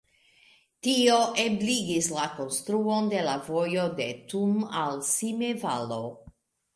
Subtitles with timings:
[0.85, 6.01] Tio ebligis la konstruon de la vojo de Thun al Simme-Valo.